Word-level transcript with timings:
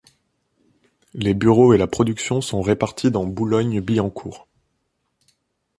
Les 1.13 1.35
bureaux 1.35 1.73
et 1.75 1.77
la 1.77 1.85
production 1.85 2.41
sont 2.41 2.63
répartis 2.63 3.11
dans 3.11 3.27
Boulogne-Billancourt. 3.27 4.47